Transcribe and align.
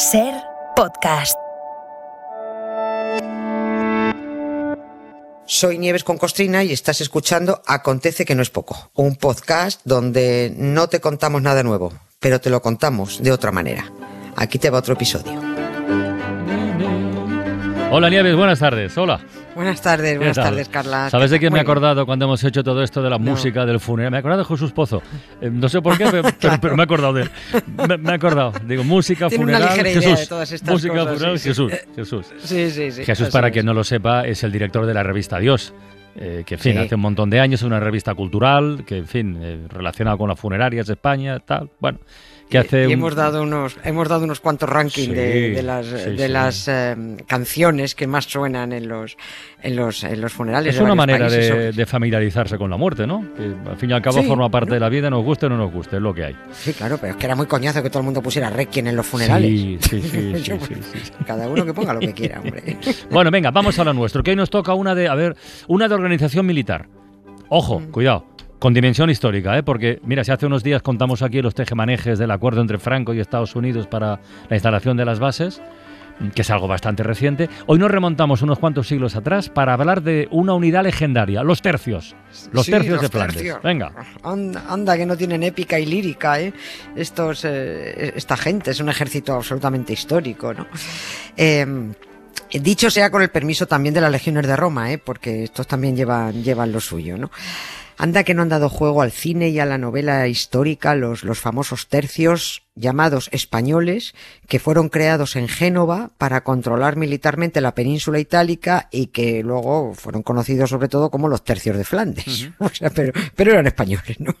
Ser 0.00 0.32
podcast. 0.76 1.38
Soy 5.44 5.76
Nieves 5.76 6.04
con 6.04 6.16
Costrina 6.16 6.64
y 6.64 6.72
estás 6.72 7.02
escuchando 7.02 7.60
Acontece 7.66 8.24
que 8.24 8.34
no 8.34 8.40
es 8.40 8.48
poco, 8.48 8.90
un 8.94 9.16
podcast 9.16 9.82
donde 9.84 10.54
no 10.56 10.88
te 10.88 11.02
contamos 11.02 11.42
nada 11.42 11.62
nuevo, 11.62 11.92
pero 12.18 12.40
te 12.40 12.48
lo 12.48 12.62
contamos 12.62 13.22
de 13.22 13.30
otra 13.30 13.52
manera. 13.52 13.92
Aquí 14.36 14.58
te 14.58 14.70
va 14.70 14.78
otro 14.78 14.94
episodio. 14.94 15.38
Hola 17.92 18.08
Nieves, 18.08 18.36
buenas 18.36 18.58
tardes. 18.58 18.96
Hola. 18.96 19.20
Buenas 19.54 19.82
tardes, 19.82 20.16
buenas 20.16 20.36
tardes, 20.36 20.68
Carla. 20.68 21.10
¿Sabes 21.10 21.30
de 21.30 21.38
quién 21.38 21.52
me 21.52 21.58
he 21.58 21.62
acordado 21.62 22.06
cuando 22.06 22.24
hemos 22.24 22.42
hecho 22.44 22.62
todo 22.62 22.82
esto 22.82 23.02
de 23.02 23.10
la 23.10 23.18
música, 23.18 23.66
del 23.66 23.80
funeral? 23.80 24.10
Me 24.10 24.18
he 24.18 24.20
acordado 24.20 24.42
de 24.42 24.48
Jesús 24.48 24.72
Pozo. 24.72 25.02
Eh, 25.40 25.50
no 25.50 25.68
sé 25.68 25.82
por 25.82 25.98
qué, 25.98 26.06
pero, 26.60 26.76
me 26.76 26.82
he 26.82 26.84
acordado 26.84 27.12
de 27.14 27.22
él. 27.22 27.30
Me, 28.00 28.10
he 28.10 28.14
acordado. 28.14 28.52
Digo, 28.64 28.84
música, 28.84 29.28
funeral, 29.28 29.68
Jesús. 29.70 30.30
música, 30.66 31.06
funeral, 31.06 31.38
Jesús. 31.38 31.72
Jesús. 31.96 32.26
Sí, 32.38 32.70
sí, 32.70 32.92
sí. 32.92 33.04
Jesús, 33.04 33.28
para 33.30 33.50
quien 33.50 33.66
no 33.66 33.74
lo 33.74 33.84
sepa, 33.84 34.26
es 34.26 34.44
el 34.44 34.52
director 34.52 34.86
de 34.86 34.94
la 34.94 35.02
revista 35.02 35.38
Dios. 35.38 35.74
Eh, 36.16 36.42
que 36.44 36.54
en 36.54 36.60
fin, 36.60 36.78
hace 36.78 36.96
un 36.96 37.00
montón 37.00 37.30
de 37.30 37.40
años 37.40 37.60
es 37.60 37.66
una 37.66 37.80
revista 37.80 38.14
cultural, 38.14 38.84
que 38.84 38.98
en 38.98 39.06
fin, 39.06 39.38
eh, 39.40 39.58
relacionada 39.68 40.16
con 40.16 40.28
las 40.28 40.38
funerarias 40.38 40.86
de 40.86 40.94
España, 40.94 41.38
tal. 41.38 41.70
Bueno, 41.78 41.98
y 42.50 42.92
hemos 42.92 43.14
dado 43.14 43.42
unos 43.42 43.76
hemos 43.84 44.08
dado 44.08 44.24
unos 44.24 44.40
cuantos 44.40 44.68
rankings 44.68 45.14
de, 45.14 45.62
las 45.62 45.90
de 45.90 46.28
las 46.28 46.68
eh, 46.68 46.96
canciones 47.26 47.94
que 47.94 48.06
más 48.06 48.24
suenan 48.24 48.72
en 48.72 48.88
los 48.88 49.16
en 49.62 49.76
los 49.76 50.02
en 50.02 50.20
los 50.20 50.32
funerales 50.32 50.74
es 50.74 50.80
una 50.80 50.94
manera 50.94 51.28
de, 51.28 51.86
familiarizarse 51.86 52.58
con 52.58 52.70
la 52.70 52.76
muerte 52.76 53.06
no 53.06 53.24
que 53.36 53.70
al 53.70 53.76
fin 53.76 53.90
y 53.90 53.92
al 53.92 54.02
cabo 54.02 54.22
forma 54.22 54.50
parte 54.50 54.74
de 54.74 54.80
la 54.80 54.88
vida 54.88 55.10
nos 55.10 55.24
guste 55.24 55.46
o 55.46 55.48
no 55.48 55.56
nos 55.56 55.72
guste 55.72 55.96
es 55.96 56.02
lo 56.02 56.14
que 56.14 56.24
hay. 56.24 56.36
Sí 56.52 56.72
claro 56.72 56.98
pero 57.00 57.12
es 57.12 57.16
que 57.16 57.26
era 57.26 57.36
muy 57.36 57.46
coñazo 57.46 57.82
que 57.82 57.90
todo 57.90 58.00
el 58.00 58.04
mundo 58.04 58.22
pusiera 58.22 58.50
requiem 58.50 58.88
en 58.88 58.96
los 58.96 59.06
funerales. 59.06 59.80
Sí 59.82 60.02
sí 60.02 60.32
sí, 60.42 60.52
cada 61.26 61.48
uno 61.48 61.64
que 61.64 61.74
ponga 61.74 61.94
lo 61.94 62.00
que 62.00 62.12
quiera 62.12 62.40
hombre. 62.40 62.76
Bueno 63.10 63.30
venga 63.30 63.50
vamos 63.50 63.78
a 63.78 63.84
lo 63.84 63.92
nuestro 63.92 64.22
que 64.22 64.30
hoy 64.30 64.36
nos 64.36 64.50
toca 64.50 64.74
una 64.74 64.94
de 64.94 65.08
a 65.08 65.14
ver 65.14 65.36
una 65.68 65.88
de 65.88 65.94
organización 65.94 66.46
militar. 66.46 66.88
Ojo 67.48 67.80
mm. 67.80 67.90
cuidado 67.90 68.29
con 68.60 68.74
dimensión 68.74 69.10
histórica, 69.10 69.56
¿eh? 69.58 69.62
porque 69.62 69.98
mira, 70.04 70.22
si 70.22 70.30
hace 70.30 70.46
unos 70.46 70.62
días 70.62 70.82
contamos 70.82 71.22
aquí 71.22 71.40
los 71.42 71.54
tejemanejes 71.54 72.18
del 72.18 72.30
acuerdo 72.30 72.60
entre 72.60 72.78
Franco 72.78 73.14
y 73.14 73.18
Estados 73.18 73.56
Unidos 73.56 73.86
para 73.86 74.20
la 74.48 74.56
instalación 74.56 74.98
de 74.98 75.06
las 75.06 75.18
bases, 75.18 75.62
que 76.34 76.42
es 76.42 76.50
algo 76.50 76.68
bastante 76.68 77.02
reciente, 77.02 77.48
hoy 77.66 77.78
nos 77.78 77.90
remontamos 77.90 78.42
unos 78.42 78.58
cuantos 78.58 78.86
siglos 78.86 79.16
atrás 79.16 79.48
para 79.48 79.72
hablar 79.72 80.02
de 80.02 80.28
una 80.30 80.52
unidad 80.52 80.82
legendaria, 80.82 81.42
los 81.42 81.62
tercios, 81.62 82.14
los 82.52 82.66
tercios 82.66 83.00
de 83.00 83.08
Flandes. 83.08 83.56
Venga. 83.62 83.92
Anda, 84.22 84.96
que 84.98 85.06
no 85.06 85.16
tienen 85.16 85.42
épica 85.42 85.78
y 85.78 85.86
lírica, 85.86 86.38
¿eh? 86.38 86.52
Estos, 86.94 87.46
eh, 87.46 88.12
esta 88.14 88.36
gente 88.36 88.72
es 88.72 88.80
un 88.80 88.90
ejército 88.90 89.32
absolutamente 89.32 89.94
histórico, 89.94 90.52
¿no? 90.52 90.66
Em, 91.34 91.94
dicho 92.52 92.90
sea 92.90 93.10
con 93.10 93.22
el 93.22 93.30
permiso 93.30 93.66
también 93.66 93.94
de 93.94 94.02
las 94.02 94.12
legiones 94.12 94.46
de 94.46 94.54
Roma, 94.54 94.92
¿eh? 94.92 94.98
porque 94.98 95.44
estos 95.44 95.66
también 95.66 95.96
llevan, 95.96 96.42
llevan 96.42 96.70
lo 96.70 96.80
suyo, 96.80 97.16
¿no? 97.16 97.30
Anda 98.02 98.24
que 98.24 98.32
no 98.32 98.40
han 98.40 98.48
dado 98.48 98.70
juego 98.70 99.02
al 99.02 99.12
cine 99.12 99.50
y 99.50 99.60
a 99.60 99.66
la 99.66 99.76
novela 99.76 100.26
histórica 100.26 100.94
los, 100.94 101.22
los 101.22 101.38
famosos 101.38 101.86
tercios 101.86 102.62
llamados 102.74 103.28
españoles, 103.32 104.14
que 104.48 104.58
fueron 104.58 104.88
creados 104.88 105.36
en 105.36 105.48
Génova 105.48 106.12
para 106.18 106.44
controlar 106.44 106.96
militarmente 106.96 107.60
la 107.60 107.74
península 107.74 108.18
itálica 108.18 108.88
y 108.90 109.08
que 109.08 109.42
luego 109.42 109.92
fueron 109.94 110.22
conocidos 110.22 110.70
sobre 110.70 110.88
todo 110.88 111.10
como 111.10 111.28
los 111.28 111.44
tercios 111.44 111.76
de 111.76 111.84
Flandes. 111.84 112.48
o 112.58 112.68
sea, 112.68 112.90
pero, 112.90 113.12
pero 113.34 113.52
eran 113.52 113.66
españoles, 113.66 114.20
¿no? 114.20 114.34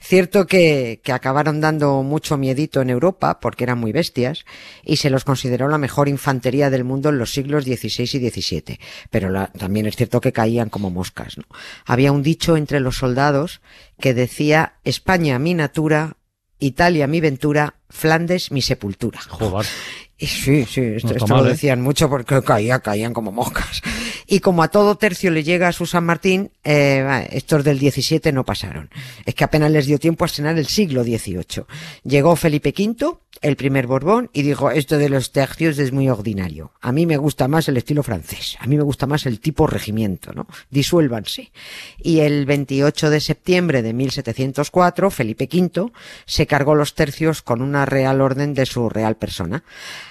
Cierto 0.00 0.46
que, 0.46 1.00
que 1.02 1.12
acabaron 1.12 1.60
dando 1.60 2.02
mucho 2.02 2.36
miedito 2.36 2.80
en 2.80 2.90
Europa 2.90 3.40
porque 3.40 3.64
eran 3.64 3.78
muy 3.78 3.92
bestias 3.92 4.44
y 4.84 4.96
se 4.96 5.10
los 5.10 5.24
consideró 5.24 5.68
la 5.68 5.78
mejor 5.78 6.08
infantería 6.08 6.70
del 6.70 6.84
mundo 6.84 7.08
en 7.08 7.18
los 7.18 7.32
siglos 7.32 7.64
XVI 7.64 8.04
y 8.04 8.30
XVII. 8.30 8.80
Pero 9.10 9.48
también 9.58 9.86
es 9.86 9.96
cierto 9.96 10.20
que 10.20 10.32
caían 10.32 10.70
como 10.70 10.90
moscas, 10.90 11.36
¿no? 11.36 11.44
Había 11.84 12.12
un 12.12 12.22
dicho 12.22 12.56
entre 12.56 12.80
los 12.80 12.96
soldados 12.96 13.60
que 14.00 14.14
decía 14.14 14.74
España 14.84 15.38
mi 15.38 15.54
natura, 15.54 16.16
Italia 16.62 17.06
mi 17.06 17.20
ventura, 17.20 17.74
Flandes 17.88 18.50
mi 18.52 18.62
sepultura. 18.62 19.20
Joder. 19.28 19.66
sí, 20.18 20.64
sí, 20.64 20.80
esto, 20.80 21.26
lo 21.26 21.46
¿eh? 21.46 21.50
decían 21.50 21.82
mucho 21.82 22.08
porque 22.08 22.42
caía, 22.42 22.78
caían 22.80 23.12
como 23.12 23.32
moscas. 23.32 23.82
Y 24.26 24.40
como 24.40 24.62
a 24.62 24.68
todo 24.68 24.96
tercio 24.96 25.30
le 25.30 25.42
llega 25.42 25.68
a 25.68 25.72
su 25.72 25.84
San 25.86 26.04
Martín, 26.04 26.52
eh, 26.64 27.28
estos 27.32 27.64
del 27.64 27.78
17 27.78 28.32
no 28.32 28.44
pasaron. 28.44 28.88
Es 29.26 29.34
que 29.34 29.44
apenas 29.44 29.70
les 29.70 29.86
dio 29.86 29.98
tiempo 29.98 30.24
a 30.24 30.26
estrenar 30.26 30.56
el 30.56 30.66
siglo 30.66 31.02
XVIII. 31.02 31.64
Llegó 32.04 32.36
Felipe 32.36 32.72
V, 32.76 33.18
el 33.40 33.56
primer 33.56 33.86
Borbón, 33.86 34.30
y 34.32 34.42
dijo, 34.42 34.70
esto 34.70 34.98
de 34.98 35.08
los 35.08 35.32
tercios 35.32 35.78
es 35.78 35.92
muy 35.92 36.08
ordinario. 36.08 36.72
A 36.80 36.92
mí 36.92 37.06
me 37.06 37.16
gusta 37.16 37.48
más 37.48 37.68
el 37.68 37.76
estilo 37.76 38.02
francés. 38.02 38.56
A 38.60 38.66
mí 38.66 38.76
me 38.76 38.82
gusta 38.82 39.06
más 39.06 39.26
el 39.26 39.40
tipo 39.40 39.66
regimiento, 39.66 40.32
¿no? 40.32 40.46
Disuélvanse. 40.70 41.50
Y 42.00 42.20
el 42.20 42.46
28 42.46 43.10
de 43.10 43.20
septiembre 43.20 43.82
de 43.82 43.94
1704, 43.94 45.10
Felipe 45.10 45.48
V 45.52 45.90
se 46.24 46.46
cargó 46.46 46.74
los 46.74 46.94
tercios 46.94 47.42
con 47.42 47.62
una 47.62 47.84
real 47.84 48.20
orden 48.20 48.54
de 48.54 48.66
su 48.66 48.88
real 48.88 49.16
persona. 49.16 49.64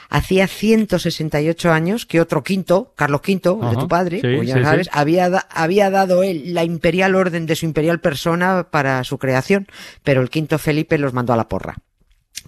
Hacía 0.10 0.48
168 0.48 1.72
años 1.72 2.06
que 2.06 2.20
otro 2.20 2.44
quinto, 2.44 2.92
Carlos 2.98 3.22
V, 3.26 3.70
de 3.70 3.78
tu 3.78 3.88
padre, 3.88 4.46
ya 4.46 4.62
sabes, 4.62 4.90
Había, 4.92 5.28
había 5.50 5.90
dado 5.90 6.24
él 6.24 6.54
la 6.54 6.66
imperial 6.66 7.16
orden 7.16 7.46
de 7.46 7.56
su 7.56 7.66
imperial 7.66 8.02
persona 8.02 8.68
para 8.70 9.06
su 9.06 9.18
creación, 9.18 9.68
pero 10.04 10.22
el 10.22 10.30
quinto 10.30 10.60
Felipe 10.60 10.98
los 10.98 11.14
mandó 11.14 11.32
a 11.32 11.38
la 11.38 11.48
porra. 11.48 11.78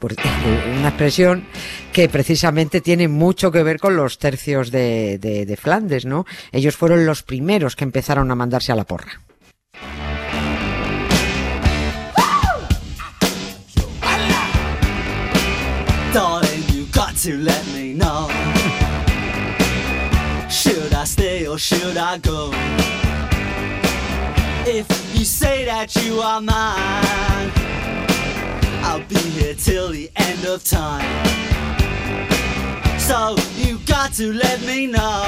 Una 0.02 0.90
expresión 0.90 1.46
que 1.92 2.10
precisamente 2.10 2.82
tiene 2.82 3.08
mucho 3.08 3.52
que 3.52 3.64
ver 3.64 3.80
con 3.80 3.96
los 3.96 4.18
tercios 4.18 4.72
de, 4.72 5.18
de 5.20 5.58
Flandes, 5.58 6.06
¿no? 6.06 6.26
Ellos 6.52 6.76
fueron 6.76 7.06
los 7.06 7.24
primeros 7.24 7.76
que 7.76 7.84
empezaron 7.84 8.32
a 8.32 8.36
mandarse 8.36 8.72
a 8.72 8.76
la 8.76 8.84
porra. 8.86 9.22
Should 20.50 20.94
I 20.94 21.04
stay 21.06 21.48
or 21.48 21.58
should 21.58 21.98
I 21.98 22.20
go? 22.20 22.52
If 24.66 24.88
you 25.14 25.26
say 25.26 25.66
that 25.66 25.96
you 25.96 26.22
are 26.22 26.40
mine, 26.40 27.52
I'll 28.94 29.04
be 29.08 29.16
here 29.16 29.56
till 29.56 29.92
the 29.92 30.12
end 30.16 30.46
of 30.46 30.64
time. 30.64 31.04
So 33.00 33.36
you 33.58 33.80
got 33.88 34.14
to 34.18 34.32
let 34.32 34.62
me 34.68 34.86
know. 34.86 35.24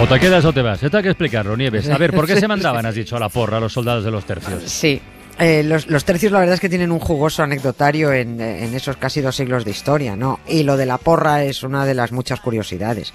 O 0.00 0.06
te 0.06 0.20
quedas 0.20 0.44
o 0.44 0.52
te 0.52 0.62
vas. 0.62 0.80
Esto 0.82 0.96
hay 0.96 1.02
que 1.02 1.08
explicarlo, 1.08 1.56
Nieves. 1.56 1.88
A 1.88 1.98
ver, 1.98 2.12
¿por 2.12 2.26
qué 2.26 2.38
se 2.38 2.46
mandaban, 2.46 2.86
has 2.86 2.94
dicho, 2.94 3.16
a 3.16 3.20
la 3.20 3.28
porra 3.28 3.56
a 3.56 3.60
los 3.60 3.72
soldados 3.72 4.04
de 4.04 4.12
los 4.12 4.24
tercios? 4.24 4.62
Sí, 4.64 5.00
eh, 5.38 5.62
los, 5.62 6.04
tercios 6.04 6.32
la 6.32 6.40
verdad 6.40 6.54
es 6.54 6.60
que 6.60 6.68
tienen 6.68 6.92
un 6.92 6.98
jugoso 6.98 7.42
anecdotario 7.42 8.12
en, 8.12 8.40
esos 8.40 8.96
casi 8.96 9.20
dos 9.20 9.36
siglos 9.36 9.64
de 9.64 9.70
historia, 9.70 10.16
¿no? 10.16 10.40
Y 10.46 10.62
lo 10.62 10.76
de 10.76 10.86
la 10.86 10.98
porra 10.98 11.44
es 11.44 11.62
una 11.62 11.84
de 11.84 11.94
las 11.94 12.12
muchas 12.12 12.40
curiosidades. 12.40 13.12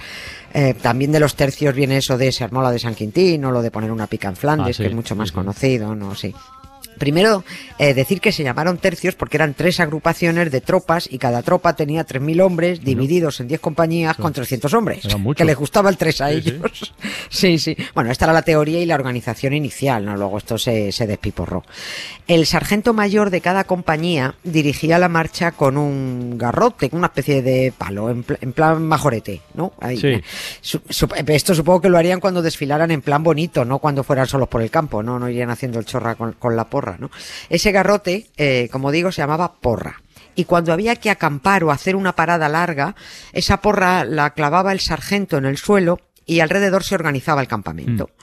Eh, 0.54 0.74
también 0.74 1.12
de 1.12 1.20
los 1.20 1.36
tercios 1.36 1.76
viene 1.76 1.98
eso 1.98 2.18
de 2.18 2.32
se 2.32 2.44
armó 2.44 2.62
la 2.62 2.72
de 2.72 2.80
San 2.80 2.96
Quintín 2.96 3.44
o 3.46 3.52
lo 3.52 3.62
de 3.62 3.72
poner 3.72 3.92
una 3.92 4.08
pica 4.08 4.30
en 4.30 4.36
Flandes, 4.36 4.80
ah, 4.80 4.84
que 4.84 4.90
es 4.90 4.96
mucho 4.96 5.16
más 5.16 5.32
conocido, 5.32 5.96
¿no? 5.96 6.16
Sí. 6.16 6.34
Primero, 6.98 7.44
eh, 7.80 7.94
decir 7.94 8.22
que 8.22 8.32
se 8.32 8.44
llamaron 8.44 8.78
tercios 8.78 9.16
porque 9.16 9.38
eran 9.38 9.54
tres 9.54 9.80
agrupaciones 9.80 10.52
de 10.52 10.62
tropas 10.62 11.08
y 11.12 11.18
cada 11.18 11.42
tropa 11.42 11.76
tenía 11.76 12.06
3.000 12.06 12.42
hombres 12.42 12.84
divididos 12.84 13.40
en 13.40 13.48
10 13.48 13.60
compañías 13.60 14.18
con 14.18 14.34
300 14.34 14.74
hombres. 14.74 15.08
Que 15.36 15.46
les 15.46 15.56
gustaba 15.56 15.90
el 15.90 15.98
tres 15.98 16.22
a 16.22 16.32
ellos. 16.32 16.94
Sí. 17.30 17.60
sí, 17.60 17.76
Bueno, 17.94 18.10
esta 18.10 18.26
era 18.26 18.34
la 18.34 18.42
teoría 18.42 18.80
y 18.82 18.86
la 18.86 18.96
organización 18.96 19.54
inicial, 19.54 20.06
¿no? 20.06 20.16
Luego 20.16 20.38
esto 20.38 20.58
se, 20.58 20.92
se 20.92 21.06
despiporró. 21.06 21.64
El 22.28 22.46
sargento 22.46 22.94
mayor 22.94 23.30
de 23.30 23.42
cada 23.42 23.66
compañía 23.66 24.36
dirigía 24.44 24.98
la 24.98 25.10
marcha 25.10 25.52
con 25.52 25.78
un 25.78 26.38
garrote, 26.38 26.90
una 26.94 27.08
especie 27.08 27.42
de 27.42 27.74
palo, 27.78 28.10
en, 28.10 28.24
plan 28.24 28.84
majorete, 28.86 29.42
¿no? 29.54 29.74
Ahí, 29.80 30.00
eh. 30.04 30.22
esto 31.28 31.54
supongo 31.54 31.82
que 31.82 31.90
lo 31.90 31.98
harían 31.98 32.20
cuando 32.20 32.42
desfilaran 32.42 32.92
en 32.92 33.02
plan 33.02 33.24
bonito, 33.24 33.66
no 33.66 33.80
cuando 33.80 34.04
fueran 34.04 34.28
solos 34.28 34.48
por 34.48 34.62
el 34.62 34.70
campo, 34.70 35.04
¿no? 35.04 35.20
No 35.20 35.30
irían 35.30 35.50
haciendo 35.50 35.80
el 35.80 35.86
chorra 35.86 36.16
con, 36.16 36.34
con 36.34 36.56
la 36.56 36.66
porra. 36.66 36.87
Ese 37.50 37.72
garrote, 37.72 38.28
eh, 38.38 38.70
como 38.72 38.92
digo, 38.92 39.12
se 39.12 39.22
llamaba 39.22 39.54
porra. 39.54 40.02
Y 40.36 40.46
cuando 40.46 40.72
había 40.72 40.96
que 40.96 41.10
acampar 41.10 41.64
o 41.64 41.72
hacer 41.72 41.96
una 41.96 42.16
parada 42.16 42.48
larga, 42.48 42.96
esa 43.34 43.62
porra 43.62 44.06
la 44.06 44.32
clavaba 44.32 44.72
el 44.72 44.80
sargento 44.80 45.38
en 45.38 45.46
el 45.46 45.58
suelo 45.58 46.00
y 46.28 46.42
alrededor 46.42 46.84
se 46.84 46.96
organizaba 46.96 47.42
el 47.42 47.48
campamento. 47.48 48.06
Mm. 48.06 48.22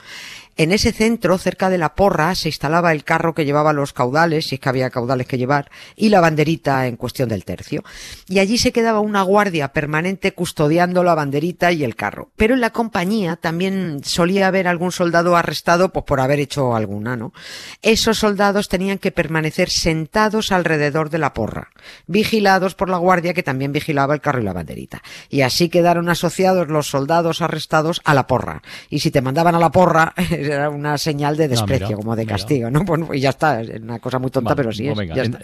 En 0.57 0.71
ese 0.71 0.93
centro, 0.93 1.37
cerca 1.37 1.69
de 1.69 1.77
la 1.77 1.95
porra, 1.95 2.33
se 2.33 2.47
instalaba 2.47 2.93
el 2.93 3.03
carro 3.03 3.33
que 3.33 3.43
llevaba 3.43 3.73
los 3.73 3.91
caudales, 3.91 4.47
si 4.47 4.55
es 4.55 4.61
que 4.61 4.69
había 4.69 4.89
caudales 4.89 5.27
que 5.27 5.37
llevar, 5.37 5.69
y 5.97 6.09
la 6.09 6.21
banderita 6.21 6.87
en 6.87 6.95
cuestión 6.95 7.27
del 7.27 7.43
tercio. 7.43 7.83
Y 8.29 8.39
allí 8.39 8.57
se 8.57 8.71
quedaba 8.71 9.01
una 9.01 9.21
guardia 9.21 9.73
permanente 9.73 10.33
custodiando 10.33 11.03
la 11.03 11.13
banderita 11.13 11.73
y 11.73 11.83
el 11.83 11.95
carro. 11.95 12.31
Pero 12.37 12.53
en 12.53 12.61
la 12.61 12.69
compañía 12.69 13.35
también 13.35 14.01
solía 14.03 14.47
haber 14.47 14.67
algún 14.69 14.93
soldado 14.93 15.35
arrestado 15.35 15.91
pues, 15.91 16.05
por 16.05 16.21
haber 16.21 16.39
hecho 16.39 16.73
alguna, 16.73 17.17
¿no? 17.17 17.33
Esos 17.81 18.19
soldados 18.19 18.69
tenían 18.69 18.97
que 18.97 19.11
permanecer 19.11 19.69
sentados 19.69 20.53
alrededor 20.53 21.09
de 21.09 21.17
la 21.17 21.33
porra, 21.33 21.71
vigilados 22.07 22.75
por 22.75 22.89
la 22.89 22.97
guardia 22.97 23.33
que 23.33 23.43
también 23.43 23.73
vigilaba 23.73 24.13
el 24.13 24.21
carro 24.21 24.39
y 24.39 24.45
la 24.45 24.53
banderita. 24.53 25.01
Y 25.29 25.41
así 25.41 25.67
quedaron 25.67 26.07
asociados 26.07 26.69
los 26.69 26.87
soldados 26.87 27.41
arrestados 27.41 28.01
a 28.05 28.13
la 28.13 28.27
porra. 28.27 28.61
Y 28.89 28.99
si 28.99 29.11
te 29.11 29.21
mandaban 29.21 29.55
a 29.55 29.59
la 29.59 29.71
porra, 29.71 30.13
era 30.45 30.69
una 30.69 30.97
señal 30.97 31.37
de 31.37 31.47
desprecio, 31.47 31.97
como 31.97 32.15
de 32.15 32.25
castigo, 32.25 32.69
¿no? 32.69 32.85
Y 33.13 33.19
ya 33.19 33.29
está, 33.29 33.61
es 33.61 33.81
una 33.81 33.99
cosa 33.99 34.19
muy 34.19 34.31
tonta, 34.31 34.55
pero 34.55 34.71
sí 34.71 34.87
es. 34.87 34.97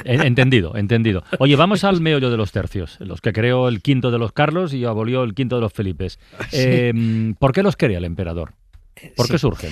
entendido, 0.06 0.76
entendido. 0.76 1.24
Oye, 1.40 1.56
vamos 1.56 1.84
al 1.84 2.02
meollo 2.02 2.30
de 2.30 2.38
los 2.38 2.52
tercios, 2.52 2.98
los 3.00 3.22
que 3.22 3.34
creó 3.34 3.68
el 3.68 3.82
quinto 3.82 4.12
de 4.12 4.18
los 4.18 4.32
Carlos 4.32 4.74
y 4.74 4.86
abolió 4.86 5.24
el 5.24 5.34
quinto 5.34 5.56
de 5.56 5.62
los 5.62 5.74
Felipes. 5.74 6.20
Em, 6.52 7.36
¿Por 7.36 7.54
qué 7.54 7.64
los 7.64 7.76
quería 7.76 7.98
el 7.98 8.06
emperador? 8.06 8.54
¿Por 9.16 9.28
qué 9.28 9.38
surgen? 9.38 9.72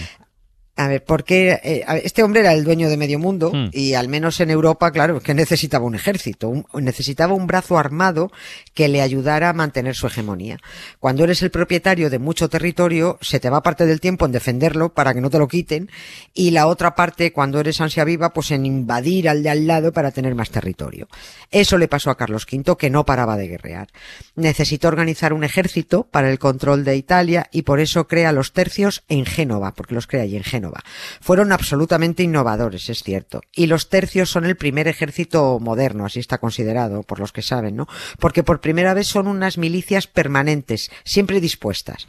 A 0.79 0.87
ver, 0.87 1.03
porque 1.03 1.59
eh, 1.61 1.83
este 2.05 2.23
hombre 2.23 2.39
era 2.39 2.53
el 2.53 2.63
dueño 2.63 2.87
de 2.87 2.95
medio 2.95 3.19
mundo 3.19 3.51
hmm. 3.53 3.71
y 3.73 3.95
al 3.95 4.07
menos 4.07 4.39
en 4.39 4.49
Europa, 4.49 4.89
claro, 4.91 5.19
que 5.19 5.33
necesitaba 5.33 5.83
un 5.83 5.93
ejército, 5.93 6.53
necesitaba 6.73 7.33
un 7.33 7.47
brazo 7.47 7.77
armado 7.77 8.31
que 8.73 8.87
le 8.87 9.01
ayudara 9.01 9.49
a 9.49 9.53
mantener 9.53 9.93
su 9.93 10.07
hegemonía. 10.07 10.57
Cuando 11.01 11.25
eres 11.25 11.41
el 11.41 11.51
propietario 11.51 12.09
de 12.09 12.17
mucho 12.17 12.47
territorio, 12.47 13.17
se 13.19 13.41
te 13.41 13.49
va 13.49 13.61
parte 13.61 13.85
del 13.85 13.99
tiempo 13.99 14.25
en 14.25 14.31
defenderlo 14.31 14.93
para 14.93 15.13
que 15.13 15.19
no 15.19 15.29
te 15.29 15.37
lo 15.37 15.49
quiten 15.49 15.91
y 16.33 16.51
la 16.51 16.65
otra 16.65 16.95
parte, 16.95 17.33
cuando 17.33 17.59
eres 17.59 17.81
ansia 17.81 18.05
viva, 18.05 18.31
pues 18.31 18.51
en 18.51 18.65
invadir 18.65 19.27
al 19.27 19.43
de 19.43 19.49
al 19.49 19.67
lado 19.67 19.91
para 19.91 20.11
tener 20.11 20.33
más 20.33 20.49
territorio. 20.49 21.09
Eso 21.51 21.77
le 21.77 21.89
pasó 21.89 22.09
a 22.09 22.15
Carlos 22.15 22.47
V, 22.49 22.77
que 22.77 22.89
no 22.89 23.05
paraba 23.05 23.35
de 23.35 23.49
guerrear. 23.49 23.89
Necesitó 24.35 24.87
organizar 24.87 25.33
un 25.33 25.43
ejército 25.43 26.07
para 26.09 26.31
el 26.31 26.39
control 26.39 26.85
de 26.85 26.95
Italia 26.95 27.49
y 27.51 27.63
por 27.63 27.81
eso 27.81 28.07
crea 28.07 28.31
los 28.31 28.53
tercios 28.53 29.03
en 29.09 29.25
Génova, 29.25 29.73
porque 29.73 29.93
los 29.93 30.07
crea 30.07 30.23
allí 30.23 30.37
en 30.37 30.43
Génova. 30.69 30.83
Fueron 31.21 31.51
absolutamente 31.51 32.24
innovadores, 32.24 32.89
es 32.89 33.04
cierto. 33.04 33.42
Y 33.54 33.68
los 33.68 33.89
tercios 33.89 34.30
son 34.30 34.45
el 34.45 34.56
primer 34.56 34.88
ejército 34.88 35.60
moderno, 35.60 36.06
así 36.06 36.19
está 36.19 36.38
considerado 36.38 37.04
por 37.04 37.19
los 37.19 37.31
que 37.31 37.42
saben, 37.42 37.75
¿no? 37.75 37.88
Porque 38.19 38.44
por 38.44 38.62
primera 38.62 38.94
vez 38.94 39.07
son 39.07 39.27
unas 39.27 39.57
milicias 39.57 40.07
permanentes, 40.07 40.92
siempre 41.04 41.42
dispuestas. 41.42 42.06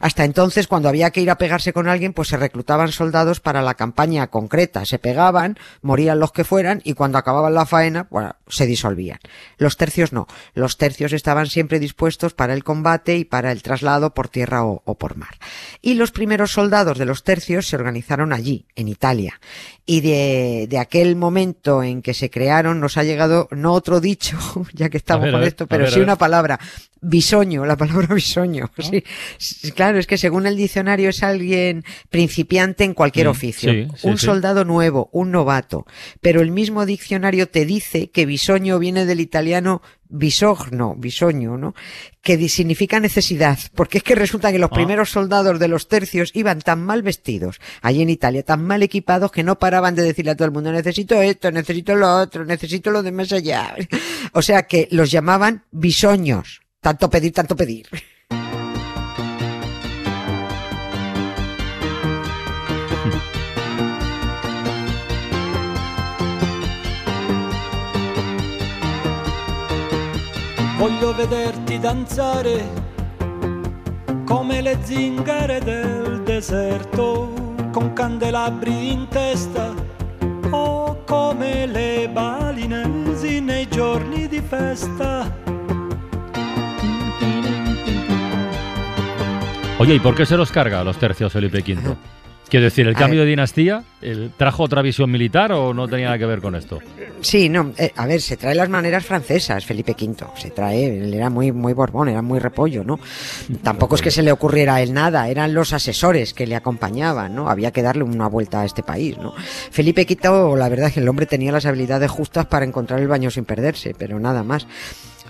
Hasta 0.00 0.24
entonces, 0.24 0.66
cuando 0.66 0.88
había 0.88 1.10
que 1.10 1.20
ir 1.20 1.30
a 1.30 1.38
pegarse 1.38 1.72
con 1.72 1.88
alguien, 1.88 2.12
pues 2.12 2.28
se 2.28 2.36
reclutaban 2.36 2.92
soldados 2.92 3.40
para 3.40 3.62
la 3.62 3.74
campaña 3.74 4.28
concreta. 4.28 4.84
Se 4.84 4.98
pegaban, 4.98 5.58
morían 5.80 6.20
los 6.20 6.32
que 6.32 6.44
fueran 6.44 6.80
y 6.84 6.94
cuando 6.94 7.18
acababan 7.18 7.54
la 7.54 7.66
faena, 7.66 8.06
bueno, 8.10 8.36
se 8.48 8.66
disolvían. 8.66 9.18
Los 9.58 9.76
tercios 9.76 10.12
no. 10.12 10.26
Los 10.54 10.76
tercios 10.76 11.12
estaban 11.12 11.46
siempre 11.46 11.78
dispuestos 11.78 12.34
para 12.34 12.54
el 12.54 12.64
combate 12.64 13.16
y 13.16 13.24
para 13.24 13.52
el 13.52 13.62
traslado 13.62 14.14
por 14.14 14.28
tierra 14.28 14.64
o, 14.64 14.82
o 14.84 14.94
por 14.96 15.16
mar. 15.16 15.38
Y 15.80 15.94
los 15.94 16.12
primeros 16.12 16.52
soldados 16.52 16.98
de 16.98 17.06
los 17.06 17.24
tercios 17.24 17.66
se 17.66 17.78
organizaron 18.02 18.32
allí, 18.32 18.66
en 18.74 18.88
Italia. 18.88 19.40
Y 19.86 20.00
de, 20.00 20.66
de, 20.68 20.78
aquel 20.78 21.16
momento 21.16 21.82
en 21.82 22.02
que 22.02 22.14
se 22.14 22.30
crearon 22.30 22.80
nos 22.80 22.96
ha 22.96 23.04
llegado 23.04 23.48
no 23.50 23.72
otro 23.72 24.00
dicho, 24.00 24.38
ya 24.72 24.88
que 24.88 24.96
estamos 24.96 25.30
con 25.30 25.42
esto, 25.42 25.66
pero 25.66 25.90
sí 25.90 26.00
una 26.00 26.16
palabra, 26.16 26.58
bisoño, 27.00 27.64
la 27.64 27.76
palabra 27.76 28.08
bisoño. 28.14 28.70
Sí, 29.38 29.72
claro, 29.72 29.98
es 29.98 30.06
que 30.06 30.18
según 30.18 30.46
el 30.46 30.56
diccionario 30.56 31.10
es 31.10 31.22
alguien 31.22 31.84
principiante 32.10 32.84
en 32.84 32.94
cualquier 32.94 33.26
mm, 33.26 33.30
oficio, 33.30 33.72
un 34.02 34.18
soldado 34.18 34.64
nuevo, 34.64 35.08
un 35.12 35.30
novato, 35.30 35.86
pero 36.20 36.40
el 36.40 36.50
mismo 36.50 36.86
diccionario 36.86 37.48
te 37.48 37.64
dice 37.64 38.10
que 38.10 38.26
bisoño 38.26 38.78
viene 38.78 39.06
del 39.06 39.20
italiano 39.20 39.82
bisogno, 40.12 40.94
bisoño, 40.94 41.56
¿no? 41.56 41.74
Que 42.22 42.48
significa 42.48 43.00
necesidad, 43.00 43.58
porque 43.74 43.98
es 43.98 44.04
que 44.04 44.14
resulta 44.14 44.52
que 44.52 44.58
los 44.58 44.70
ah. 44.70 44.74
primeros 44.74 45.10
soldados 45.10 45.58
de 45.58 45.68
los 45.68 45.88
tercios 45.88 46.30
iban 46.34 46.60
tan 46.60 46.84
mal 46.84 47.02
vestidos, 47.02 47.60
allí 47.80 48.02
en 48.02 48.10
Italia, 48.10 48.42
tan 48.44 48.64
mal 48.64 48.82
equipados 48.82 49.32
que 49.32 49.42
no 49.42 49.58
paraban 49.58 49.94
de 49.94 50.02
decirle 50.02 50.32
a 50.32 50.36
todo 50.36 50.46
el 50.46 50.52
mundo, 50.52 50.70
necesito 50.70 51.20
esto, 51.20 51.50
necesito 51.50 51.94
lo 51.96 52.14
otro, 52.18 52.44
necesito 52.44 52.90
lo 52.90 53.02
de 53.02 53.12
más 53.12 53.32
allá. 53.32 53.74
O 54.34 54.40
sea 54.40 54.62
que 54.62 54.88
los 54.90 55.10
llamaban 55.10 55.64
bisoños. 55.72 56.62
Tanto 56.80 57.10
pedir, 57.10 57.32
tanto 57.32 57.54
pedir. 57.54 57.86
Voglio 71.02 71.16
vederti 71.16 71.80
danzare 71.80 72.64
come 74.24 74.60
le 74.60 74.78
zingare 74.82 75.58
del 75.58 76.22
deserto, 76.22 77.54
con 77.72 77.92
candelabri 77.92 78.92
in 78.92 79.08
testa 79.08 79.74
o 80.50 81.02
come 81.04 81.66
le 81.66 82.08
balinesi 82.08 83.40
nei 83.40 83.66
giorni 83.68 84.28
di 84.28 84.40
festa. 84.40 85.28
Oye, 89.78 89.94
¿y 89.94 89.98
por 89.98 90.14
qué 90.14 90.24
se 90.24 90.36
los 90.36 90.52
carga 90.52 90.78
a 90.78 90.84
los 90.84 90.98
tercios 90.98 91.32
Felipe 91.32 91.64
V? 91.66 91.96
Quiero 92.52 92.64
decir, 92.64 92.86
¿el 92.86 92.94
cambio 92.94 93.20
de 93.20 93.26
dinastía 93.28 93.82
trajo 94.36 94.64
otra 94.64 94.82
visión 94.82 95.10
militar 95.10 95.52
o 95.52 95.72
no 95.72 95.88
tenía 95.88 96.08
nada 96.08 96.18
que 96.18 96.26
ver 96.26 96.42
con 96.42 96.54
esto? 96.54 96.80
Sí, 97.22 97.48
no, 97.48 97.72
eh, 97.78 97.90
a 97.96 98.04
ver, 98.04 98.20
se 98.20 98.36
trae 98.36 98.54
las 98.54 98.68
maneras 98.68 99.06
francesas, 99.06 99.64
Felipe 99.64 99.96
V, 99.98 100.26
se 100.36 100.50
trae, 100.50 100.98
él 100.98 101.14
era 101.14 101.30
muy, 101.30 101.50
muy 101.50 101.72
borbón, 101.72 102.10
era 102.10 102.20
muy 102.20 102.38
repollo, 102.38 102.84
¿no? 102.84 103.00
Tampoco 103.62 103.94
es 103.94 104.02
que 104.02 104.10
se 104.10 104.22
le 104.22 104.30
ocurriera 104.30 104.74
a 104.74 104.82
él 104.82 104.92
nada, 104.92 105.30
eran 105.30 105.54
los 105.54 105.72
asesores 105.72 106.34
que 106.34 106.46
le 106.46 106.54
acompañaban, 106.54 107.34
¿no? 107.34 107.48
Había 107.48 107.70
que 107.70 107.80
darle 107.80 108.02
una 108.02 108.28
vuelta 108.28 108.60
a 108.60 108.66
este 108.66 108.82
país, 108.82 109.16
¿no? 109.16 109.32
Felipe 109.70 110.06
V, 110.06 110.54
la 110.58 110.68
verdad 110.68 110.88
es 110.88 110.92
que 110.92 111.00
el 111.00 111.08
hombre 111.08 111.24
tenía 111.24 111.52
las 111.52 111.64
habilidades 111.64 112.10
justas 112.10 112.44
para 112.44 112.66
encontrar 112.66 113.00
el 113.00 113.08
baño 113.08 113.30
sin 113.30 113.46
perderse, 113.46 113.94
pero 113.96 114.20
nada 114.20 114.42
más. 114.42 114.66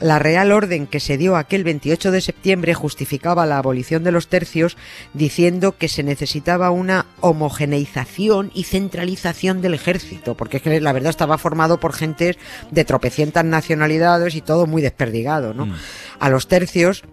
La 0.02 0.18
Real 0.18 0.50
Orden 0.50 0.88
que 0.88 0.98
se 0.98 1.16
dio 1.16 1.36
aquel 1.36 1.62
28 1.62 2.10
de 2.10 2.20
septiembre 2.20 2.74
justificaba 2.74 3.46
la 3.46 3.58
abolición 3.58 4.02
de 4.02 4.10
los 4.10 4.26
tercios 4.26 4.76
diciendo 5.14 5.76
que 5.78 5.86
se 5.86 6.02
necesitaba 6.02 6.72
una 6.72 7.06
homogeneización 7.20 8.50
y 8.52 8.64
centralización 8.64 9.62
del 9.62 9.74
ejército, 9.74 10.36
porque 10.36 10.56
es 10.56 10.62
que 10.64 10.80
la 10.80 10.92
verdad 10.92 11.10
estaba 11.10 11.38
formado 11.38 11.78
por 11.78 11.92
gentes 11.92 12.36
de 12.72 12.84
tropecientas 12.84 13.44
nacionalidades 13.44 14.34
y 14.34 14.40
todo 14.40 14.66
muy 14.66 14.82
desperdigado, 14.82 15.54
¿no? 15.54 15.66
Mm. 15.66 15.74
A 16.18 16.30
los 16.30 16.48
tercios 16.48 17.04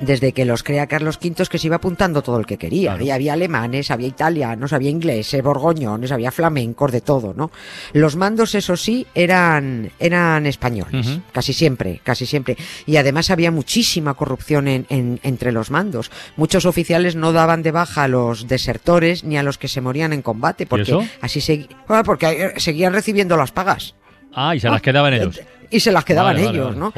desde 0.00 0.32
que 0.32 0.44
los 0.44 0.62
crea 0.62 0.86
Carlos 0.86 1.18
V 1.22 1.46
que 1.48 1.58
se 1.58 1.66
iba 1.66 1.76
apuntando 1.76 2.22
todo 2.22 2.38
el 2.38 2.46
que 2.46 2.56
quería. 2.56 2.92
Había, 2.92 3.32
alemanes, 3.32 3.90
había 3.90 4.08
italianos, 4.08 4.72
había 4.72 4.90
ingleses, 4.90 5.42
borgoñones, 5.42 6.12
había 6.12 6.30
flamencos, 6.30 6.92
de 6.92 7.00
todo, 7.00 7.34
¿no? 7.34 7.50
Los 7.92 8.16
mandos, 8.16 8.54
eso 8.54 8.76
sí, 8.76 9.06
eran, 9.14 9.90
eran 9.98 10.46
españoles, 10.46 11.20
casi 11.32 11.52
siempre, 11.52 12.00
casi 12.02 12.26
siempre. 12.26 12.56
Y 12.86 12.96
además 12.96 13.30
había 13.30 13.50
muchísima 13.50 14.14
corrupción 14.14 14.68
en, 14.68 14.86
entre 14.88 15.52
los 15.52 15.70
mandos. 15.70 16.10
Muchos 16.36 16.66
oficiales 16.66 17.16
no 17.16 17.32
daban 17.32 17.62
de 17.62 17.72
baja 17.72 18.04
a 18.04 18.08
los 18.08 18.48
desertores 18.48 19.24
ni 19.24 19.36
a 19.36 19.42
los 19.42 19.58
que 19.58 19.68
se 19.68 19.80
morían 19.80 20.12
en 20.12 20.22
combate, 20.22 20.66
porque 20.66 20.96
así 21.20 21.40
se, 21.40 21.68
ah, 21.88 22.02
porque 22.04 22.26
eh, 22.26 22.52
seguían 22.60 22.92
recibiendo 22.92 23.36
las 23.36 23.52
pagas. 23.52 23.94
Ah, 24.34 24.54
y 24.54 24.60
se 24.60 24.68
las 24.68 24.82
quedaban 24.82 25.14
ellos 25.14 25.40
y 25.70 25.80
se 25.80 25.92
las 25.92 26.04
quedaban 26.04 26.38
ellos, 26.38 26.76
¿no? 26.76 26.92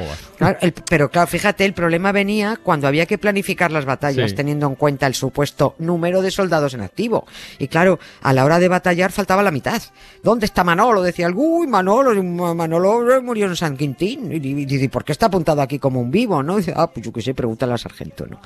pero 0.89 1.11
claro, 1.11 1.27
fíjate, 1.27 1.65
el 1.65 1.73
problema 1.73 2.13
venía 2.13 2.59
cuando 2.63 2.87
había 2.87 3.07
que 3.07 3.19
planificar 3.19 3.71
las 3.71 3.85
batallas, 3.85 4.35
teniendo 4.35 4.67
en 4.67 4.75
cuenta 4.75 5.07
el 5.07 5.15
supuesto 5.15 5.75
número 5.79 6.23
de 6.23 6.31
soldados 6.31 6.75
en 6.75 6.83
activo. 6.83 7.27
Y 7.59 7.69
claro, 7.69 7.99
a 8.23 8.33
la 8.33 8.45
hora 8.45 8.59
de 8.59 8.69
batallar 8.69 9.13
faltaba 9.13 9.43
la 9.43 9.51
mitad. 9.51 9.83
¿Dónde 10.23 10.47
está 10.47 10.65
Manolo? 10.65 11.03
Decía 11.03 11.27
el, 11.27 11.35
uy, 11.35 11.67
Manolo, 11.67 12.23
Manolo 12.55 13.23
murió 13.23 13.47
en 13.47 13.57
San 13.57 13.77
Quintín. 13.77 14.33
Y, 14.33 14.39
dice, 14.39 14.89
¿por 14.89 15.05
qué 15.05 15.13
está 15.13 15.27
apuntado 15.27 15.63
aquí 15.63 15.79
como 15.79 16.01
un 16.01 16.11
vivo? 16.11 16.43
¿no? 16.43 16.57
dice, 16.57 16.73
ah, 16.77 16.91
pues 16.91 17.05
yo 17.05 17.13
qué 17.13 17.23
sé, 17.23 17.35
pregúntale 17.35 17.73
al 17.73 17.79
sargento, 17.79 18.27
¿no? 18.27 18.41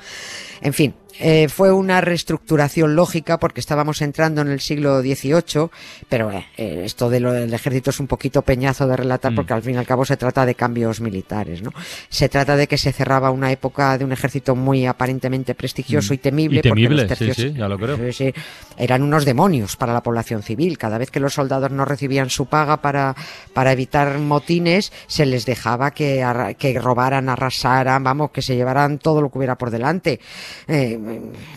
En 0.60 0.72
fin, 0.72 0.94
eh, 1.18 1.48
fue 1.48 1.72
una 1.72 2.00
reestructuración 2.00 2.94
lógica 2.94 3.38
porque 3.38 3.60
estábamos 3.60 4.00
entrando 4.00 4.40
en 4.40 4.48
el 4.48 4.60
siglo 4.60 5.00
XVIII, 5.00 5.68
pero 6.08 6.30
eh, 6.30 6.82
esto 6.84 7.10
de 7.10 7.20
lo 7.20 7.32
del 7.32 7.52
ejército 7.52 7.90
es 7.90 8.00
un 8.00 8.06
poquito 8.06 8.42
peñazo 8.42 8.86
de 8.86 8.96
relatar 8.96 9.32
mm. 9.32 9.34
porque 9.34 9.52
al 9.52 9.62
fin 9.62 9.74
y 9.74 9.78
al 9.78 9.86
cabo 9.86 10.04
se 10.04 10.11
trata 10.16 10.46
de 10.46 10.54
cambios 10.54 11.00
militares, 11.00 11.62
¿no? 11.62 11.72
Se 12.08 12.28
trata 12.28 12.56
de 12.56 12.66
que 12.66 12.78
se 12.78 12.92
cerraba 12.92 13.30
una 13.30 13.50
época 13.50 13.96
de 13.98 14.04
un 14.04 14.12
ejército 14.12 14.54
muy 14.54 14.86
aparentemente 14.86 15.54
prestigioso 15.54 16.14
y 16.14 16.18
temible. 16.18 16.60
Y 16.60 16.62
temible, 16.62 17.08
sí, 17.14 17.32
sí, 17.34 17.52
ya 17.52 17.68
lo 17.68 17.78
creo. 17.78 17.98
eran 18.76 19.02
unos 19.02 19.24
demonios 19.24 19.76
para 19.76 19.92
la 19.92 20.02
población 20.02 20.42
civil. 20.42 20.78
Cada 20.78 20.98
vez 20.98 21.10
que 21.10 21.20
los 21.20 21.34
soldados 21.34 21.70
no 21.70 21.84
recibían 21.84 22.30
su 22.30 22.46
paga 22.46 22.82
para, 22.82 23.14
para 23.52 23.72
evitar 23.72 24.18
motines, 24.18 24.92
se 25.06 25.26
les 25.26 25.46
dejaba 25.46 25.90
que, 25.92 26.24
que 26.58 26.78
robaran, 26.78 27.28
arrasaran, 27.28 28.02
vamos, 28.02 28.30
que 28.30 28.42
se 28.42 28.56
llevaran 28.56 28.98
todo 28.98 29.20
lo 29.20 29.30
que 29.30 29.38
hubiera 29.38 29.56
por 29.56 29.70
delante. 29.70 30.20
Eh, 30.68 30.98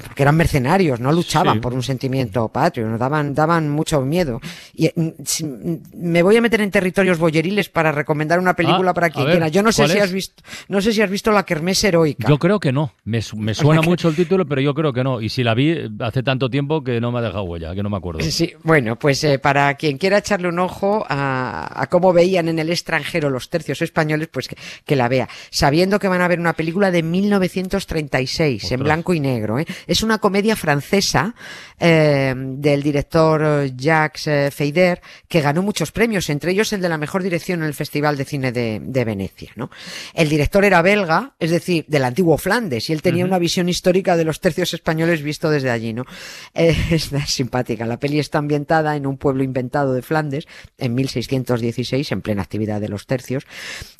porque 0.04 0.24
eran 0.24 0.36
mercenarios, 0.36 1.00
no 1.00 1.12
luchaban 1.12 1.62
por 1.62 1.74
un 1.74 1.84
sentimiento 1.84 2.48
patrio, 2.50 2.88
nos 2.88 3.00
daban, 3.00 3.34
daban 3.34 3.70
mucho 3.70 4.02
miedo. 4.02 4.40
Y 4.74 4.92
mm, 4.96 5.02
mm, 5.02 5.78
me 5.96 6.24
voy 6.24 6.38
a 6.38 6.42
meter 6.42 6.62
en 6.62 6.72
territorios 6.72 7.18
boyeriles 7.18 7.70
para 7.70 7.92
recomendar 7.92 8.40
una 8.46 8.56
película 8.56 8.92
ah, 8.92 8.94
para 8.94 9.10
quien 9.10 9.26
quiera. 9.26 9.48
Yo 9.48 9.62
no 9.62 9.72
sé 9.72 9.88
si 9.88 10.00
has 10.00 10.12
visto, 10.12 10.44
no 10.70 10.82
sé 10.82 10.94
si 10.94 11.02
has 11.02 11.10
visto 11.10 11.32
La 11.32 11.44
Kermés 11.44 11.84
Heroica. 11.84 12.28
Yo 12.28 12.38
creo 12.38 12.60
que 12.60 12.72
no. 12.72 12.94
Me, 13.04 13.22
suena 13.22 13.82
mucho 13.82 14.10
el 14.10 14.16
título, 14.16 14.46
pero 14.46 14.62
yo 14.62 14.74
creo 14.74 14.94
que 14.94 15.04
no. 15.04 15.22
Y 15.22 15.30
si 15.30 15.44
la 15.44 15.54
vi 15.54 15.90
hace 16.00 16.24
tanto 16.24 16.50
tiempo 16.50 16.84
que 16.84 17.02
no 17.02 17.12
me 17.12 17.20
ha 17.20 17.22
dejado 17.22 17.44
huella, 17.44 17.74
que 17.74 17.84
no 17.84 17.90
me 17.90 17.98
acuerdo. 17.98 18.22
Sí, 18.22 18.54
bueno, 18.64 18.98
pues 18.98 19.24
eh, 19.24 19.40
para 19.40 19.74
quien 19.76 19.98
quiera 19.98 20.20
echarle 20.20 20.48
un 20.48 20.60
ojo 20.60 21.06
a, 21.10 21.35
cómo 21.90 22.14
veían 22.14 22.48
en 22.50 22.60
el 22.60 22.70
extranjero 22.70 23.30
los 23.30 23.50
tercios 23.50 23.82
españoles, 23.82 24.30
pues 24.32 24.48
que, 24.48 24.96
la 24.96 25.08
vea. 25.08 25.28
Sabiendo 25.50 26.00
que 26.00 26.08
van 26.08 26.22
a 26.22 26.28
ver 26.28 26.40
una 26.40 26.54
película 26.54 26.92
de 26.92 27.04
1936, 27.04 28.72
en 28.72 28.80
blanco 28.82 29.14
y 29.14 29.20
negro. 29.20 29.60
¿eh? 29.60 29.66
Es 29.88 30.04
una 30.04 30.18
comedia 30.20 30.56
francesa 30.56 31.36
eh, 31.80 32.34
del 32.36 32.82
director 32.82 33.66
Jacques 33.76 34.54
Feider, 34.54 35.02
que 35.28 35.42
ganó 35.42 35.62
muchos 35.62 35.92
premios, 35.92 36.30
entre 36.30 36.52
ellos 36.52 36.72
el 36.74 36.82
de 36.82 36.90
la 36.90 36.98
mejor 36.98 37.24
dirección 37.24 37.62
en 37.62 37.68
el 37.68 37.74
Festival 37.74 38.18
de 38.18 38.26
Cine 38.26 38.52
de, 38.52 39.06
Venecia. 39.06 39.52
¿no? 39.56 39.70
El 40.14 40.30
director 40.30 40.64
era 40.64 40.82
belga, 40.82 41.36
es 41.40 41.52
decir, 41.52 41.86
del 41.88 42.06
antiguo 42.06 42.38
Flandes, 42.38 42.90
y 42.90 42.94
él 42.94 43.02
tenía 43.02 43.26
una 43.26 43.40
visión 43.40 43.70
histórica 43.70 44.16
de 44.16 44.24
los 44.24 44.40
tercios 44.40 44.74
españoles 44.74 45.22
visto 45.22 45.50
desde 45.50 45.70
allí. 45.70 45.94
¿no? 45.94 46.06
es 46.54 47.12
simpática. 47.28 47.86
La 47.86 48.00
peli 48.00 48.20
está 48.20 48.40
ambientada 48.40 48.96
en 48.96 49.06
un 49.06 49.18
pueblo 49.18 49.44
inventado 49.44 49.94
de 49.94 50.02
Flandes 50.02 50.48
en 50.78 50.96
1616, 51.66 52.12
en 52.12 52.22
plena 52.22 52.42
actividad 52.42 52.82
de 52.82 52.90
los 52.90 53.06
tercios, 53.06 53.46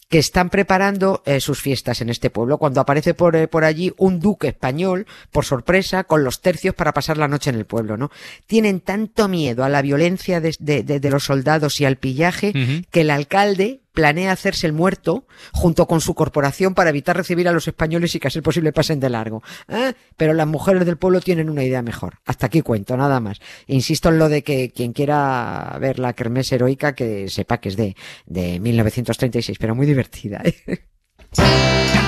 que 0.10 0.20
están 0.20 0.50
preparando 0.50 1.24
eh, 1.26 1.40
sus 1.40 1.62
fiestas 1.62 2.02
en 2.02 2.10
este 2.10 2.30
pueblo, 2.30 2.58
cuando 2.58 2.82
aparece 2.82 3.14
por, 3.14 3.36
eh, 3.36 3.48
por 3.48 3.64
allí 3.64 3.94
un 3.98 4.20
duque 4.20 4.50
español, 4.50 5.08
por 5.32 5.46
sorpresa, 5.46 6.04
con 6.04 6.24
los 6.24 6.42
tercios 6.42 6.76
para 6.76 6.94
pasar 6.94 7.18
la 7.18 7.28
noche 7.28 7.50
en 7.50 7.56
el 7.56 7.66
pueblo, 7.66 7.98
¿no? 7.98 8.12
Tienen 8.46 8.82
tanto 8.82 9.28
miedo 9.28 9.64
a 9.64 9.70
la 9.70 9.82
violencia 9.82 10.42
de, 10.42 10.56
de, 10.60 11.10
los 11.10 11.24
soldados 11.24 11.82
y 11.82 11.86
al 11.86 11.98
pillaje 11.98 12.54
que 12.92 13.02
el 13.02 13.10
alcalde 13.10 13.82
planea 13.96 14.32
hacerse 14.32 14.68
el 14.68 14.74
muerto 14.74 15.26
junto 15.52 15.88
con 15.88 16.02
su 16.02 16.14
corporación 16.14 16.76
para 16.76 16.92
evitar 16.92 17.18
recibir 17.18 17.48
a 17.48 17.52
los 17.52 17.68
españoles 17.68 18.14
y 18.14 18.20
que 18.20 18.28
a 18.28 18.32
ser 18.32 18.44
posible 18.44 18.72
pasen 18.72 19.00
de 19.00 19.10
largo. 19.10 19.42
¿eh? 19.68 19.94
Pero 20.16 20.34
las 20.34 20.46
mujeres 20.46 20.86
del 20.86 20.98
pueblo 20.98 21.22
tienen 21.22 21.50
una 21.50 21.64
idea 21.64 21.82
mejor. 21.82 22.20
Hasta 22.26 22.46
aquí 22.46 22.62
cuento, 22.62 22.96
nada 22.96 23.20
más. 23.20 23.40
Insisto 23.66 24.10
en 24.10 24.20
lo 24.20 24.30
de 24.30 24.44
que 24.44 24.72
quien 24.72 24.94
quiera 24.94 25.76
ver 25.80 25.98
la 25.98 26.14
kermés 26.14 26.52
heroica 26.52 26.94
que 26.94 27.28
sepa 27.30 27.58
que 27.58 27.70
es 27.70 27.78
de, 27.78 27.96
de 28.28 28.60
1936, 28.60 29.58
pero 29.58 29.74
muy 29.74 29.88
divertida. 29.88 30.44
¿eh? 30.44 30.86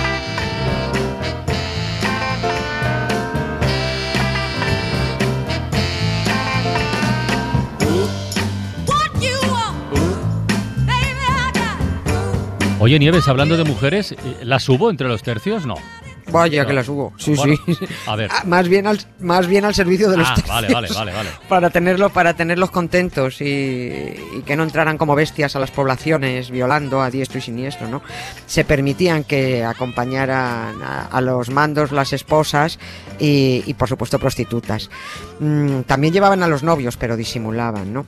Oye, 12.87 12.99
Nieves, 12.99 13.27
hablando 13.27 13.57
de 13.57 13.65
mujeres, 13.65 14.13
eh, 14.13 14.17
¿las 14.43 14.69
hubo 14.69 14.89
entre 14.89 15.09
los 15.09 15.21
tercios? 15.21 15.65
No. 15.65 15.75
Vaya 16.31 16.65
que 16.65 16.71
las 16.71 16.87
hubo, 16.87 17.11
sí, 17.17 17.35
sí. 17.35 17.59
A 18.05 18.15
ver. 18.15 18.29
Ah, 18.33 18.43
más 18.45 18.69
bien 18.69 18.87
al, 18.87 18.97
más 19.19 19.45
bien 19.45 19.65
al 19.65 19.75
servicio 19.75 20.09
de 20.09 20.15
los 20.15 20.25
ah, 20.29 20.35
tercios. 20.35 20.55
Vale, 20.55 20.73
vale, 20.73 20.87
vale, 20.95 21.11
vale. 21.11 21.29
Para, 21.49 21.69
tenerlo, 21.69 22.09
para 22.11 22.33
tenerlos 22.33 22.71
contentos 22.71 23.41
y, 23.41 24.15
que 24.45 24.55
no 24.55 24.63
entraran 24.63 24.97
como 24.97 25.15
bestias 25.15 25.57
a 25.57 25.59
las 25.59 25.69
poblaciones 25.69 26.49
violando 26.49 27.01
a 27.01 27.11
diestro 27.11 27.39
y 27.39 27.41
siniestro, 27.41 27.89
¿no? 27.89 28.01
Se 28.45 28.63
permitían 28.63 29.25
que 29.25 29.65
acompañaran 29.65 30.81
a, 30.81 31.19
los 31.19 31.49
mandos 31.49 31.91
las 31.91 32.13
esposas 32.13 32.79
y, 33.19 33.73
por 33.73 33.89
supuesto 33.89 34.17
prostitutas. 34.17 34.89
Mm, 35.41 35.81
también 35.81 36.13
llevaban 36.13 36.41
a 36.41 36.47
los 36.47 36.63
novios, 36.63 36.95
pero 36.95 37.17
disimulaban, 37.17 37.91
¿no? 37.91 38.05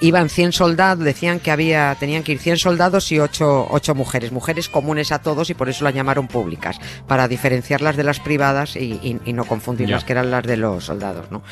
Iban 0.00 0.28
100 0.28 0.52
soldados, 0.52 1.04
decían 1.04 1.40
que 1.40 1.50
había, 1.50 1.96
tenían 1.98 2.22
que 2.22 2.32
ir 2.32 2.38
100 2.38 2.58
soldados 2.58 3.10
y 3.12 3.18
8, 3.18 3.68
mujeres, 3.94 4.32
mujeres 4.32 4.68
comunes 4.68 5.12
a 5.12 5.20
todos 5.20 5.50
y 5.50 5.54
por 5.54 5.68
eso 5.68 5.84
las 5.84 5.94
llamaron 5.94 6.28
públicas, 6.28 6.78
para 7.06 7.28
diferenciarlas 7.28 7.96
de 7.96 8.04
las 8.04 8.20
privadas 8.20 8.76
y, 8.76 9.18
no 9.30 9.44
confundirlas 9.44 10.04
que 10.04 10.12
eran 10.12 10.30
las 10.30 10.44
de 10.44 10.56
los 10.56 10.84
soldados, 10.84 11.30
¿no? 11.30 11.42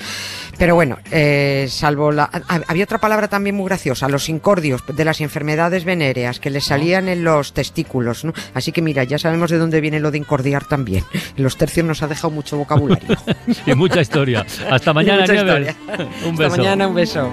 Pero 0.59 0.75
bueno, 0.75 0.99
eh, 1.13 1.67
salvo 1.71 2.11
la... 2.11 2.29
Había 2.67 2.85
otra 2.85 2.99
palabra 2.99 3.29
también 3.29 3.55
muy 3.55 3.67
graciosa, 3.67 4.09
los 4.09 4.29
incordios 4.29 4.83
de 4.87 5.05
las 5.05 5.21
enfermedades 5.21 5.85
venéreas 5.85 6.41
que 6.41 6.51
les 6.51 6.65
salían 6.65 7.09
en 7.09 7.23
los 7.23 7.53
testículos, 7.53 8.25
¿no? 8.25 8.33
Así 8.55 8.73
que 8.73 8.83
mira, 8.83 9.05
ya 9.05 9.19
sabemos 9.19 9.51
de 9.51 9.59
dónde 9.59 9.81
viene 9.81 10.01
lo 10.01 10.11
de 10.11 10.19
incordiar 10.19 10.65
también. 10.67 11.05
Los 11.37 11.57
tercios 11.57 11.87
nos 11.87 12.03
ha 12.03 12.09
dejado 12.09 12.31
mucho 12.31 12.57
vocabulario. 12.57 13.17
y 13.67 13.75
mucha 13.75 14.01
historia. 14.01 14.45
Hasta 14.71 14.93
mañana, 14.95 15.25
Un 15.25 16.37
beso. 16.37 16.47
Hasta 16.47 16.57
mañana, 16.57 16.89
un 16.89 16.95
beso. 16.95 17.33